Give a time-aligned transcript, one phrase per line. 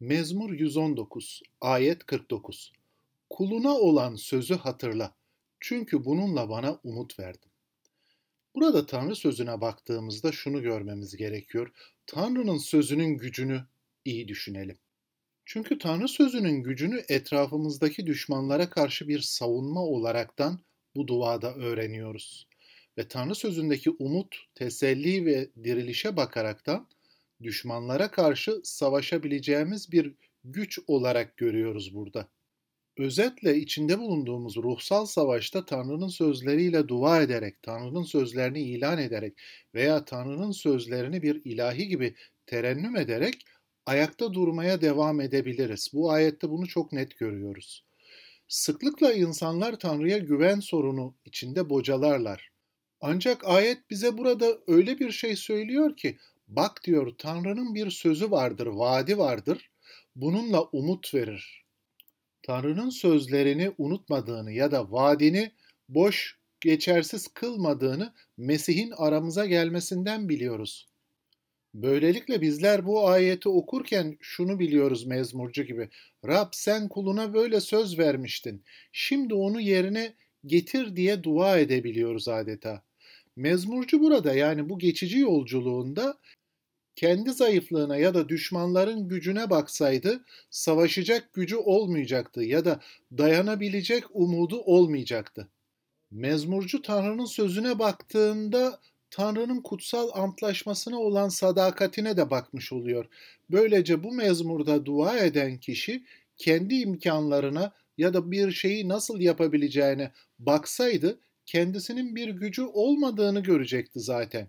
[0.00, 2.72] Mezmur 119, ayet 49.
[3.30, 5.14] Kuluna olan sözü hatırla.
[5.60, 7.50] Çünkü bununla bana umut verdin.
[8.54, 11.72] Burada Tanrı sözüne baktığımızda şunu görmemiz gerekiyor.
[12.06, 13.64] Tanrı'nın sözünün gücünü
[14.04, 14.78] iyi düşünelim.
[15.44, 20.60] Çünkü Tanrı sözünün gücünü etrafımızdaki düşmanlara karşı bir savunma olaraktan
[20.96, 22.46] bu duada öğreniyoruz.
[22.98, 26.88] Ve Tanrı sözündeki umut, teselli ve dirilişe bakaraktan
[27.42, 30.14] düşmanlara karşı savaşabileceğimiz bir
[30.44, 32.28] güç olarak görüyoruz burada.
[32.98, 39.34] Özetle içinde bulunduğumuz ruhsal savaşta Tanrı'nın sözleriyle dua ederek, Tanrı'nın sözlerini ilan ederek
[39.74, 42.14] veya Tanrı'nın sözlerini bir ilahi gibi
[42.46, 43.34] terennüm ederek
[43.86, 45.90] ayakta durmaya devam edebiliriz.
[45.92, 47.84] Bu ayette bunu çok net görüyoruz.
[48.48, 52.50] Sıklıkla insanlar Tanrı'ya güven sorunu içinde bocalarlar.
[53.00, 58.66] Ancak ayet bize burada öyle bir şey söylüyor ki Bak diyor Tanrı'nın bir sözü vardır,
[58.66, 59.70] vaadi vardır.
[60.16, 61.64] Bununla umut verir.
[62.42, 65.52] Tanrı'nın sözlerini unutmadığını ya da vaadini
[65.88, 70.88] boş, geçersiz kılmadığını Mesih'in aramıza gelmesinden biliyoruz.
[71.74, 75.88] Böylelikle bizler bu ayeti okurken şunu biliyoruz mezmurcu gibi.
[76.26, 78.64] Rab sen kuluna böyle söz vermiştin.
[78.92, 80.14] Şimdi onu yerine
[80.46, 82.82] getir diye dua edebiliyoruz adeta.
[83.36, 86.18] Mezmurcu burada yani bu geçici yolculuğunda
[86.98, 92.80] kendi zayıflığına ya da düşmanların gücüne baksaydı savaşacak gücü olmayacaktı ya da
[93.18, 95.48] dayanabilecek umudu olmayacaktı.
[96.10, 103.06] Mezmurcu Tanrı'nın sözüne baktığında Tanrı'nın kutsal antlaşmasına olan sadakatine de bakmış oluyor.
[103.50, 106.04] Böylece bu mezmurda dua eden kişi
[106.36, 114.48] kendi imkanlarına ya da bir şeyi nasıl yapabileceğine baksaydı kendisinin bir gücü olmadığını görecekti zaten.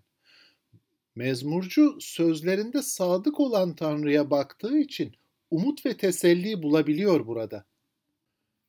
[1.20, 5.12] Mezmurcu sözlerinde sadık olan Tanrı'ya baktığı için
[5.52, 7.66] umut ve teselli bulabiliyor burada.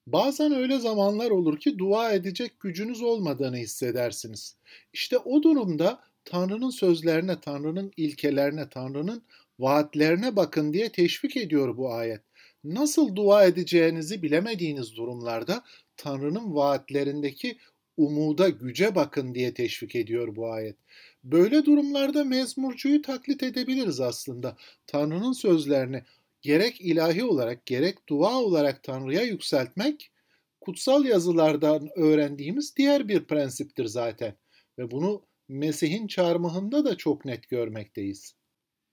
[0.07, 4.57] Bazen öyle zamanlar olur ki dua edecek gücünüz olmadığını hissedersiniz.
[4.93, 9.23] İşte o durumda Tanrı'nın sözlerine, Tanrı'nın ilkelerine, Tanrı'nın
[9.59, 12.21] vaatlerine bakın diye teşvik ediyor bu ayet.
[12.65, 15.65] Nasıl dua edeceğinizi bilemediğiniz durumlarda
[15.97, 17.59] Tanrı'nın vaatlerindeki
[17.97, 20.77] umuda, güce bakın diye teşvik ediyor bu ayet.
[21.25, 24.57] Böyle durumlarda mezmurcuyu taklit edebiliriz aslında.
[24.87, 26.03] Tanrı'nın sözlerini
[26.43, 30.13] gerek ilahi olarak gerek dua olarak Tanrı'ya yükseltmek
[30.61, 34.37] kutsal yazılardan öğrendiğimiz diğer bir prensiptir zaten.
[34.79, 38.35] Ve bunu Mesih'in çarmıhında da çok net görmekteyiz.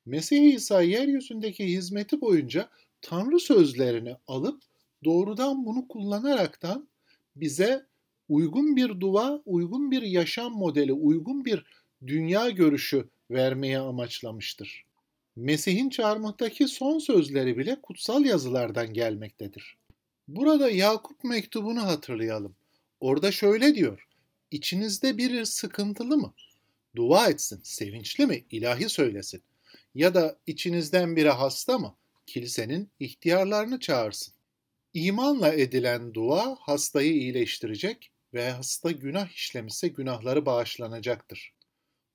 [0.06, 2.70] Mesih İsa yeryüzündeki hizmeti boyunca
[3.02, 4.64] Tanrı sözlerini alıp
[5.04, 6.90] doğrudan bunu kullanaraktan
[7.36, 7.86] bize
[8.30, 11.64] uygun bir dua, uygun bir yaşam modeli, uygun bir
[12.08, 14.85] dünya görüşü vermeye amaçlamıştır.
[15.35, 19.78] Mesih'in çarmıhtaki son sözleri bile kutsal yazılardan gelmektedir.
[20.28, 22.56] Burada Yakup mektubunu hatırlayalım.
[23.00, 24.08] Orada şöyle diyor.
[24.52, 26.34] İçinizde biri sıkıntılı mı?
[26.96, 28.44] Dua etsin, sevinçli mi?
[28.52, 29.41] İlahi söylesin.
[29.96, 31.96] Ya da içinizden biri hasta mı?
[32.25, 34.34] Kilisenin ihtiyarlarını çağırsın.
[34.94, 41.56] İmanla edilen dua hastayı iyileştirecek ve hasta günah işlemişse günahları bağışlanacaktır.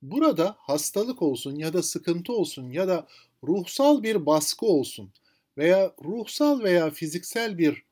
[0.02, 3.06] Burada hastalık olsun ya da sıkıntı olsun ya da
[3.44, 5.12] ruhsal bir baskı olsun
[5.58, 7.82] veya ruhsal veya fiziksel bir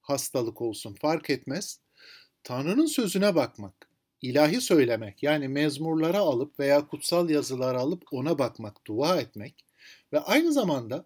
[0.00, 1.80] hastalık olsun fark etmez.
[2.44, 3.88] Tanrı'nın sözüne bakmak,
[4.22, 9.54] ilahi söylemek yani mezmurlara alıp veya kutsal yazılara alıp ona bakmak, dua etmek
[10.12, 11.04] ve aynı zamanda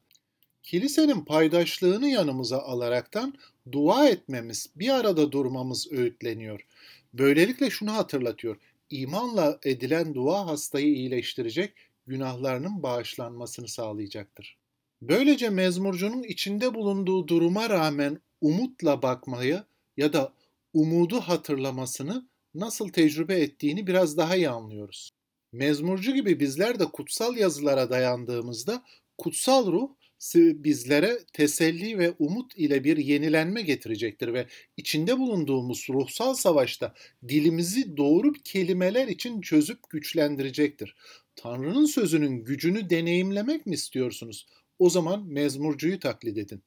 [0.63, 3.35] kilisenin paydaşlığını yanımıza alaraktan
[3.73, 6.67] dua etmemiz, bir arada durmamız öğütleniyor.
[7.15, 8.57] Böylelikle şunu hatırlatıyor.
[8.91, 11.75] İmanla edilen dua hastayı iyileştirecek,
[12.07, 14.59] günahlarının bağışlanmasını sağlayacaktır.
[15.03, 19.65] Böylece mezmurcunun içinde bulunduğu duruma rağmen umutla bakmayı
[19.97, 20.33] ya da
[20.73, 25.11] umudu hatırlamasını nasıl tecrübe ettiğini biraz daha iyi anlıyoruz.
[25.53, 28.83] Mezmurcu gibi bizler de kutsal yazılara dayandığımızda
[29.19, 29.89] kutsal ruh
[30.35, 34.47] bizlere teselli ve umut ile bir yenilenme getirecektir ve
[34.77, 36.95] içinde bulunduğumuz ruhsal savaşta
[37.29, 40.95] dilimizi doğru kelimeler için çözüp güçlendirecektir.
[41.37, 44.47] Tanrı'nın sözünün gücünü deneyimlemek mi istiyorsunuz?
[44.79, 46.63] O zaman mezmurcuyu taklit edin.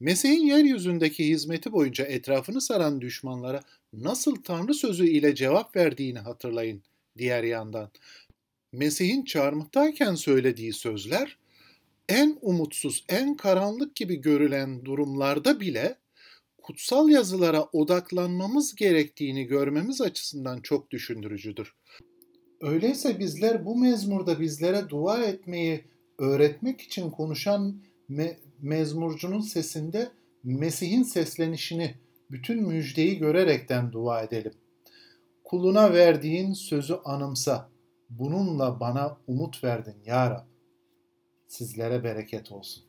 [0.00, 3.62] Mesih'in yeryüzündeki hizmeti boyunca etrafını saran düşmanlara
[3.92, 6.82] nasıl Tanrı sözü ile cevap verdiğini hatırlayın
[7.18, 7.90] diğer yandan.
[8.72, 11.36] Mesih'in çarmıhtayken söylediği sözler
[12.10, 15.96] en umutsuz, en karanlık gibi görülen durumlarda bile
[16.62, 21.74] kutsal yazılara odaklanmamız gerektiğini görmemiz açısından çok düşündürücüdür.
[22.60, 25.84] Öyleyse bizler bu mezmurda bizlere dua etmeyi
[26.18, 30.10] öğretmek için konuşan me- mezmurcunun sesinde
[30.44, 31.94] Mesih'in seslenişini,
[32.30, 34.52] bütün müjdeyi görerekten dua edelim.
[35.44, 37.70] Kuluna verdiğin sözü anımsa.
[38.10, 40.49] Bununla bana umut verdin ya Rab.
[41.50, 42.84] Sizlere bereket olsun.